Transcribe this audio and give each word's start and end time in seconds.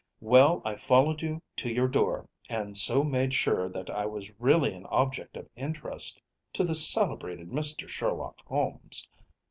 “Well, 0.19 0.63
I 0.65 0.77
followed 0.77 1.21
you 1.21 1.43
to 1.57 1.69
your 1.69 1.87
door, 1.87 2.27
and 2.49 2.75
so 2.75 3.03
made 3.03 3.35
sure 3.35 3.69
that 3.69 3.87
I 3.87 4.07
was 4.07 4.31
really 4.39 4.73
an 4.73 4.87
object 4.87 5.37
of 5.37 5.47
interest 5.55 6.19
to 6.53 6.63
the 6.63 6.73
celebrated 6.73 7.49
Mr. 7.49 7.87
Sherlock 7.87 8.37
Holmes. 8.47 9.07